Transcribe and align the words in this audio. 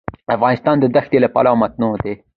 افغانستان 0.35 0.75
د 0.79 0.97
ښتې 1.05 1.17
له 1.23 1.29
پلوه 1.35 1.57
متنوع 1.61 1.97
دی. 2.03 2.13